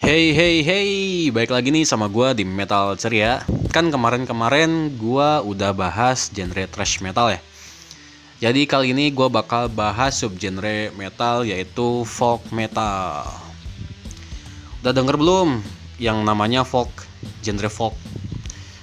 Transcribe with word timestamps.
Hey 0.00 0.32
hey 0.32 0.64
hey, 0.64 1.28
baik 1.28 1.52
lagi 1.52 1.68
nih 1.68 1.84
sama 1.84 2.08
gua 2.08 2.32
di 2.32 2.40
Metal 2.40 2.96
Ceria. 2.96 3.44
Kan 3.68 3.92
kemarin-kemarin 3.92 4.96
gua 4.96 5.44
udah 5.44 5.76
bahas 5.76 6.32
genre 6.32 6.64
thrash 6.72 7.04
metal 7.04 7.28
ya. 7.28 7.40
Jadi 8.40 8.64
kali 8.64 8.96
ini 8.96 9.12
gua 9.12 9.28
bakal 9.28 9.68
bahas 9.68 10.16
subgenre 10.16 10.88
metal 10.96 11.44
yaitu 11.44 12.08
folk 12.08 12.40
metal. 12.48 13.28
Udah 14.80 14.96
denger 14.96 15.20
belum 15.20 15.60
yang 16.00 16.24
namanya 16.24 16.64
folk, 16.64 17.04
genre 17.44 17.68
folk? 17.68 17.92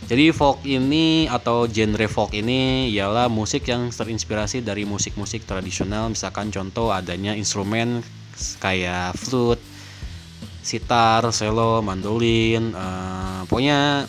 Jadi 0.06 0.30
folk 0.30 0.62
ini 0.70 1.26
atau 1.26 1.66
genre 1.66 2.06
folk 2.06 2.30
ini 2.38 2.94
ialah 2.94 3.26
musik 3.26 3.66
yang 3.66 3.90
terinspirasi 3.90 4.62
dari 4.62 4.86
musik-musik 4.86 5.50
tradisional 5.50 6.14
misalkan 6.14 6.54
contoh 6.54 6.94
adanya 6.94 7.34
instrumen 7.34 8.06
kayak 8.62 9.18
flute, 9.18 9.77
sitar, 10.68 11.24
cello, 11.32 11.80
mandolin, 11.80 12.76
uh, 12.76 13.48
pokoknya 13.48 14.04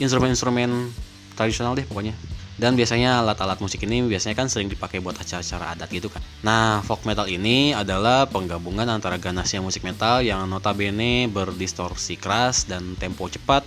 instrumen-instrumen 0.00 0.88
tradisional 1.36 1.76
deh 1.76 1.84
pokoknya. 1.84 2.16
Dan 2.56 2.72
biasanya 2.72 3.20
alat-alat 3.20 3.60
musik 3.60 3.84
ini 3.84 4.00
biasanya 4.08 4.32
kan 4.32 4.48
sering 4.48 4.72
dipakai 4.72 5.04
buat 5.04 5.12
acara-acara 5.20 5.76
adat 5.76 5.92
gitu 5.92 6.08
kan. 6.08 6.24
Nah, 6.40 6.80
folk 6.80 7.04
metal 7.04 7.28
ini 7.28 7.76
adalah 7.76 8.24
penggabungan 8.24 8.88
antara 8.88 9.20
ganasnya 9.20 9.60
musik 9.60 9.84
metal 9.84 10.24
yang 10.24 10.48
notabene 10.48 11.28
berdistorsi 11.28 12.16
keras 12.16 12.64
dan 12.64 12.96
tempo 12.96 13.28
cepat 13.28 13.60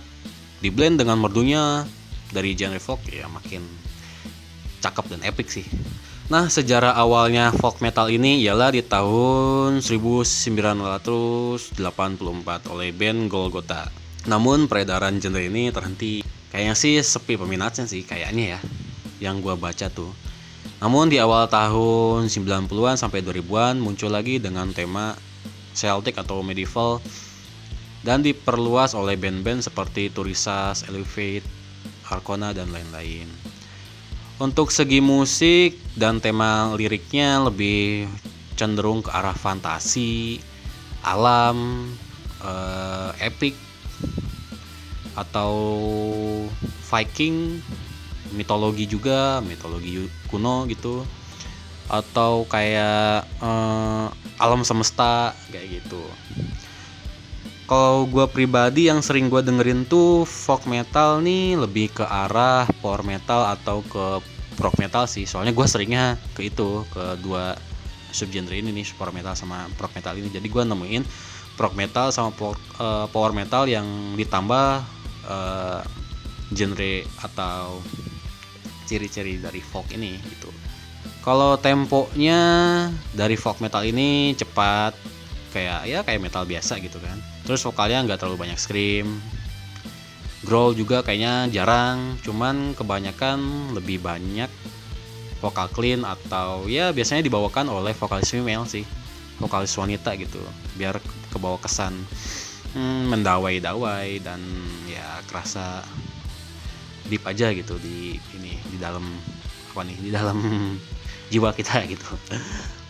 diblend 0.58 0.98
dengan 0.98 1.22
merdunya 1.22 1.86
dari 2.34 2.58
genre 2.58 2.82
folk 2.82 3.06
ya 3.06 3.30
makin 3.30 3.62
cakep 4.82 5.06
dan 5.14 5.22
epic 5.22 5.46
sih. 5.54 5.66
Nah, 6.30 6.46
sejarah 6.46 6.94
awalnya 6.94 7.50
folk 7.50 7.82
metal 7.82 8.06
ini 8.06 8.38
ialah 8.46 8.70
di 8.70 8.86
tahun 8.86 9.82
1984 9.82 11.74
oleh 12.70 12.94
band 12.94 13.26
Golgotha. 13.26 13.90
Namun 14.30 14.70
peredaran 14.70 15.18
genre 15.18 15.42
ini 15.42 15.74
terhenti. 15.74 16.22
Kayaknya 16.54 16.74
sih 16.78 17.02
sepi 17.02 17.34
peminatnya 17.34 17.82
sih 17.90 18.06
kayaknya 18.06 18.54
ya. 18.54 18.60
Yang 19.18 19.42
gua 19.42 19.58
baca 19.58 19.90
tuh. 19.90 20.14
Namun 20.78 21.10
di 21.10 21.18
awal 21.18 21.50
tahun 21.50 22.30
90-an 22.30 22.94
sampai 22.94 23.26
2000-an 23.26 23.82
muncul 23.82 24.14
lagi 24.14 24.38
dengan 24.38 24.70
tema 24.70 25.18
Celtic 25.74 26.14
atau 26.14 26.46
medieval 26.46 27.02
dan 28.06 28.22
diperluas 28.22 28.94
oleh 28.94 29.18
band-band 29.18 29.66
seperti 29.66 30.14
Turisas, 30.14 30.86
Elevate, 30.86 31.42
Arcona 32.06 32.54
dan 32.54 32.70
lain-lain. 32.70 33.49
Untuk 34.40 34.72
segi 34.72 35.04
musik 35.04 35.76
dan 36.00 36.16
tema 36.16 36.72
liriknya 36.72 37.44
lebih 37.44 38.08
cenderung 38.56 39.04
ke 39.04 39.12
arah 39.12 39.36
fantasi, 39.36 40.40
alam, 41.04 41.84
uh, 42.40 43.12
epic 43.20 43.52
atau 45.12 45.52
Viking, 46.88 47.60
mitologi 48.32 48.88
juga, 48.88 49.44
mitologi 49.44 50.08
kuno 50.32 50.64
gitu. 50.72 51.04
Atau 51.92 52.48
kayak 52.48 53.28
uh, 53.44 54.08
alam 54.40 54.64
semesta 54.64 55.36
kayak 55.52 55.84
gitu 55.84 56.00
kalau 57.70 58.02
gue 58.10 58.26
pribadi 58.26 58.90
yang 58.90 58.98
sering 58.98 59.30
gue 59.30 59.46
dengerin 59.46 59.86
tuh 59.86 60.26
folk 60.26 60.66
metal 60.66 61.22
nih 61.22 61.54
lebih 61.54 61.94
ke 61.94 62.02
arah 62.02 62.66
power 62.82 63.06
metal 63.06 63.46
atau 63.46 63.86
ke 63.86 64.18
rock 64.58 64.74
metal 64.82 65.06
sih. 65.06 65.22
Soalnya 65.22 65.54
gue 65.54 65.66
seringnya 65.70 66.18
ke 66.34 66.50
itu 66.50 66.82
ke 66.90 67.14
dua 67.22 67.54
subgenre 68.10 68.58
ini 68.58 68.74
nih 68.74 68.90
power 68.98 69.14
metal 69.14 69.38
sama 69.38 69.70
rock 69.78 69.94
metal 69.94 70.18
ini. 70.18 70.26
Jadi 70.34 70.50
gue 70.50 70.62
nemuin 70.66 71.06
rock 71.62 71.78
metal 71.78 72.10
sama 72.10 72.34
eh, 72.34 73.06
power 73.06 73.30
metal 73.30 73.70
yang 73.70 73.86
ditambah 74.18 74.82
uh, 75.30 75.80
genre 76.50 76.94
atau 77.22 77.78
ciri-ciri 78.90 79.38
dari 79.38 79.62
folk 79.62 79.86
ini 79.94 80.18
gitu. 80.26 80.50
Kalau 81.22 81.54
temponya 81.54 82.42
dari 83.14 83.38
folk 83.38 83.62
metal 83.62 83.86
ini 83.86 84.34
cepat 84.34 85.09
kayak 85.50 85.86
ya 85.86 86.00
kayak 86.06 86.22
metal 86.22 86.46
biasa 86.46 86.78
gitu 86.80 86.96
kan. 87.02 87.18
Terus 87.44 87.60
vokalnya 87.66 88.06
nggak 88.06 88.18
terlalu 88.22 88.48
banyak 88.48 88.58
scream. 88.58 89.20
Growl 90.40 90.72
juga 90.72 91.04
kayaknya 91.04 91.52
jarang 91.52 92.16
cuman 92.24 92.72
kebanyakan 92.72 93.70
lebih 93.76 94.00
banyak 94.00 94.48
vokal 95.40 95.68
clean 95.72 96.04
atau 96.04 96.64
ya 96.64 96.92
biasanya 96.96 97.24
dibawakan 97.24 97.68
oleh 97.68 97.92
vokalis 97.96 98.32
female 98.32 98.64
sih 98.68 98.84
vokalis 99.40 99.72
wanita 99.72 100.12
gitu 100.20 100.40
biar 100.76 101.00
kebawa 101.32 101.56
kesan 101.60 101.96
hmm, 102.76 103.08
mendawai-dawai 103.08 104.20
dan 104.20 104.40
ya 104.84 105.24
kerasa 105.26 105.80
deep 107.08 107.24
aja 107.26 107.50
gitu 107.50 107.80
di 107.80 108.20
ini 108.36 108.54
di 108.68 108.76
dalam 108.76 109.02
apa 109.72 109.80
nih 109.82 109.98
di 109.98 110.10
dalam 110.12 110.38
jiwa 111.32 111.54
kita 111.54 111.86
gitu. 111.86 112.10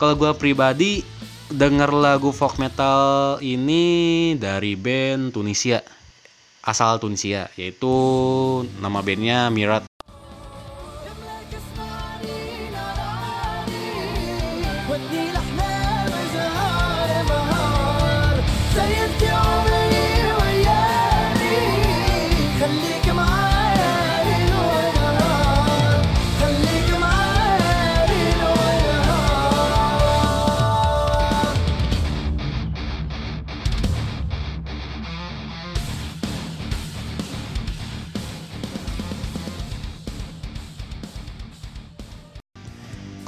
Kalau 0.01 0.17
gue 0.17 0.33
pribadi 0.37 1.05
denger 1.51 1.91
lagu 1.91 2.31
folk 2.31 2.63
metal 2.63 3.37
ini 3.43 4.33
dari 4.39 4.79
band 4.79 5.35
Tunisia. 5.35 5.83
Asal 6.63 7.03
Tunisia 7.03 7.51
yaitu 7.59 7.91
nama 8.79 9.03
bandnya 9.03 9.51
Mirat 9.51 9.90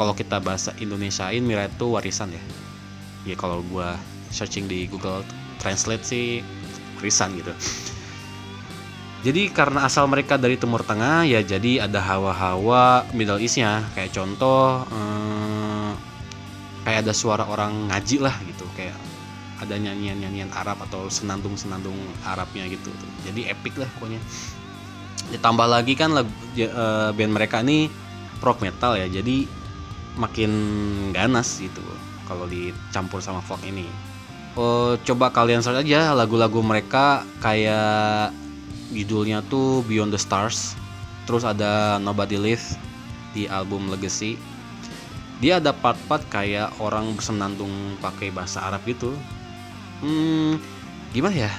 kalau 0.03 0.19
kita 0.19 0.43
bahasa 0.43 0.75
Indonesiain 0.83 1.47
Mira 1.47 1.71
itu 1.71 1.95
warisan 1.95 2.35
ya. 2.35 2.43
Ya 3.23 3.39
kalau 3.39 3.63
gua 3.71 3.95
searching 4.35 4.67
di 4.67 4.91
Google 4.91 5.23
Translate 5.63 6.03
sih 6.03 6.43
warisan 6.99 7.39
gitu. 7.39 7.55
Jadi 9.23 9.55
karena 9.55 9.87
asal 9.87 10.11
mereka 10.11 10.35
dari 10.35 10.59
Timur 10.59 10.83
Tengah 10.83 11.23
ya 11.23 11.39
jadi 11.47 11.87
ada 11.87 12.03
hawa-hawa 12.03 13.07
Middle 13.15 13.39
Eastnya. 13.39 13.87
Kayak 13.95 14.19
contoh 14.19 14.83
eh, 14.91 15.91
kayak 16.83 17.07
ada 17.07 17.15
suara 17.15 17.47
orang 17.47 17.87
ngaji 17.87 18.19
lah 18.19 18.35
gitu. 18.43 18.67
Kayak 18.75 18.99
ada 19.63 19.79
nyanyian-nyanyian 19.79 20.51
Arab 20.51 20.83
atau 20.91 21.07
senandung-senandung 21.07 21.95
Arabnya 22.27 22.67
gitu. 22.67 22.91
Jadi 23.23 23.47
epic 23.47 23.79
lah 23.79 23.87
pokoknya. 23.95 24.19
Ditambah 25.31 25.71
lagi 25.71 25.95
kan 25.95 26.11
lagu, 26.19 26.35
uh, 26.59 27.15
band 27.15 27.31
mereka 27.31 27.63
ini 27.63 27.87
rock 28.43 28.59
metal 28.59 28.99
ya. 28.99 29.07
Jadi 29.07 29.62
makin 30.17 30.53
ganas 31.13 31.61
gitu 31.61 31.81
kalau 32.29 32.49
dicampur 32.49 33.21
sama 33.21 33.41
folk 33.45 33.61
ini. 33.65 33.89
Oh, 34.53 35.01
coba 35.01 35.33
kalian 35.33 35.65
search 35.65 35.89
aja 35.89 36.13
lagu-lagu 36.13 36.61
mereka 36.61 37.25
kayak 37.41 38.37
judulnya 38.93 39.41
tuh 39.49 39.81
Beyond 39.89 40.13
the 40.13 40.21
Stars. 40.21 40.77
Terus 41.25 41.47
ada 41.47 41.97
Nobody 41.97 42.37
Live 42.37 42.77
di 43.33 43.49
album 43.49 43.89
Legacy. 43.89 44.37
Dia 45.41 45.59
ada 45.59 45.73
part-part 45.73 46.23
kayak 46.29 46.77
orang 46.79 47.17
bersenandung 47.17 47.97
pakai 47.99 48.29
bahasa 48.31 48.63
Arab 48.63 48.85
gitu. 48.85 49.17
Hmm, 50.05 50.61
gimana 51.17 51.49
ya? 51.49 51.53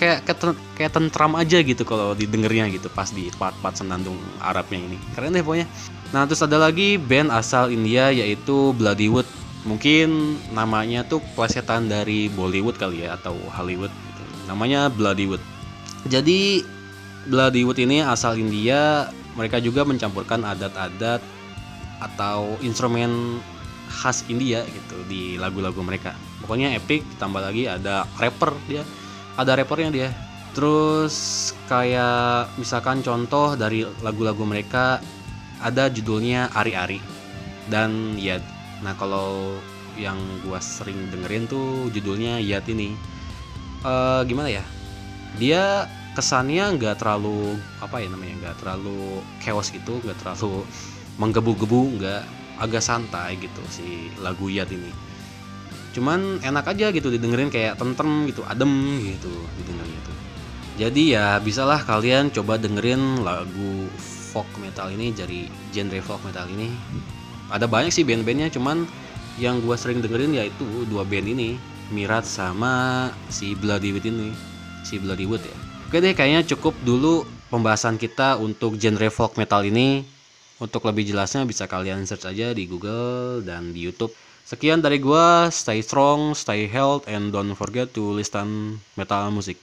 Kayak 0.00 0.26
kayak 0.74 0.92
tentram 0.92 1.38
aja 1.38 1.62
gitu 1.62 1.86
kalau 1.86 2.16
didengarnya 2.16 2.66
gitu 2.74 2.90
pas 2.90 3.06
di 3.14 3.30
part-part 3.38 3.78
senandung 3.78 4.18
Arabnya 4.42 4.82
ini. 4.82 4.98
Keren 5.14 5.36
deh 5.36 5.44
pokoknya. 5.44 5.70
Nah 6.10 6.26
terus 6.26 6.42
ada 6.42 6.58
lagi 6.58 6.98
band 6.98 7.30
asal 7.30 7.70
India 7.70 8.10
yaitu 8.10 8.74
Bloodywood. 8.74 9.24
Mungkin 9.62 10.42
namanya 10.50 11.06
tuh 11.06 11.22
plesetan 11.38 11.86
dari 11.86 12.26
Bollywood 12.26 12.74
kali 12.82 13.06
ya 13.06 13.14
atau 13.14 13.38
Hollywood. 13.54 13.94
Gitu. 13.94 14.22
Namanya 14.50 14.90
Bloodywood. 14.90 15.38
Jadi 16.10 16.66
Bloodywood 17.30 17.78
ini 17.78 18.02
asal 18.02 18.34
India. 18.42 19.06
Mereka 19.38 19.62
juga 19.62 19.86
mencampurkan 19.86 20.42
adat-adat 20.42 21.22
atau 22.02 22.58
instrumen 22.60 23.38
khas 23.86 24.26
India 24.26 24.66
gitu 24.66 24.98
di 25.06 25.38
lagu-lagu 25.38 25.78
mereka. 25.80 26.12
Pokoknya 26.42 26.74
epic. 26.74 27.06
Tambah 27.22 27.38
lagi 27.38 27.70
ada 27.70 28.02
rapper 28.18 28.50
dia. 28.66 28.82
Ada 29.36 29.56
rappernya 29.56 29.90
dia. 29.90 30.10
Terus 30.52 31.50
kayak 31.64 32.52
misalkan 32.60 33.00
contoh 33.00 33.56
dari 33.56 33.88
lagu-lagu 34.04 34.44
mereka 34.44 35.00
ada 35.64 35.88
judulnya 35.88 36.52
Ari-Ari 36.52 37.00
dan 37.70 38.18
ya 38.18 38.42
nah 38.82 38.98
kalau 38.98 39.56
yang 39.94 40.18
gua 40.42 40.58
sering 40.58 40.98
dengerin 41.14 41.46
tuh 41.48 41.88
judulnya 41.88 42.36
Yat 42.42 42.68
ini. 42.68 42.92
Eh, 43.82 44.20
gimana 44.28 44.52
ya? 44.52 44.64
Dia 45.40 45.88
kesannya 46.12 46.76
nggak 46.76 47.00
terlalu 47.00 47.56
apa 47.80 48.04
ya 48.04 48.12
namanya 48.12 48.34
nggak 48.44 48.56
terlalu 48.60 49.24
chaos 49.40 49.72
gitu 49.72 49.96
nggak 50.04 50.20
terlalu 50.20 50.60
menggebu-gebu 51.16 51.96
nggak 51.96 52.22
agak 52.60 52.84
santai 52.84 53.40
gitu 53.40 53.64
si 53.72 54.12
lagu 54.20 54.52
Yat 54.52 54.68
ini 54.68 54.92
cuman 55.92 56.40
enak 56.40 56.64
aja 56.72 56.88
gitu 56.90 57.12
didengerin 57.12 57.52
kayak 57.52 57.76
tentrem 57.76 58.26
gitu 58.28 58.42
adem 58.48 58.98
gitu 59.04 59.32
didengerin 59.60 59.92
itu. 59.92 60.12
Jadi 60.80 61.02
ya 61.14 61.36
bisalah 61.38 61.84
kalian 61.84 62.32
coba 62.32 62.56
dengerin 62.56 63.20
lagu 63.20 63.86
folk 64.32 64.48
metal 64.58 64.88
ini 64.88 65.12
dari 65.12 65.46
genre 65.70 66.00
folk 66.00 66.24
metal 66.24 66.48
ini. 66.48 66.72
Ada 67.52 67.68
banyak 67.68 67.92
sih 67.92 68.02
band-bandnya 68.02 68.48
cuman 68.48 68.88
yang 69.36 69.60
gua 69.60 69.76
sering 69.76 70.00
dengerin 70.00 70.32
yaitu 70.32 70.64
dua 70.88 71.04
band 71.04 71.28
ini 71.28 71.60
Mirat 71.92 72.24
sama 72.24 73.12
si 73.28 73.52
Bloody 73.52 73.92
Wood 73.92 74.08
ini 74.08 74.32
si 74.80 74.96
Bloody 74.96 75.28
Wood 75.28 75.44
ya. 75.44 75.56
Oke 75.92 76.00
deh 76.00 76.16
kayaknya 76.16 76.40
cukup 76.48 76.72
dulu 76.80 77.28
pembahasan 77.52 78.00
kita 78.00 78.40
untuk 78.40 78.80
genre 78.80 79.12
folk 79.12 79.36
metal 79.36 79.60
ini. 79.68 80.08
Untuk 80.62 80.86
lebih 80.86 81.02
jelasnya 81.02 81.42
bisa 81.42 81.66
kalian 81.66 82.06
search 82.06 82.22
aja 82.22 82.54
di 82.54 82.70
Google 82.70 83.42
dan 83.42 83.74
di 83.74 83.82
YouTube 83.82 84.14
sekian 84.42 84.82
dari 84.82 84.98
gua 84.98 85.48
stay 85.54 85.78
strong 85.80 86.34
stay 86.34 86.66
health 86.66 87.06
and 87.06 87.30
don't 87.30 87.54
forget 87.54 87.90
to 87.94 88.12
listen 88.14 88.78
metal 88.98 89.30
music 89.30 89.58